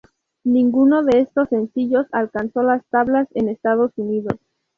[0.45, 4.39] Ninguno de estos sencillos alcanzó las tablas en Estados Unidos.